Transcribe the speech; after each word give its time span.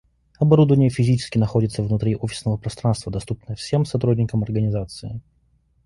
Оборудование 0.39 0.89
физически 0.89 1.37
находится 1.37 1.83
внутри 1.83 2.15
офисного 2.15 2.57
пространства, 2.57 3.11
доступное 3.11 3.55
всем 3.55 3.85
сотрудникам 3.85 4.41
организации 4.41 5.21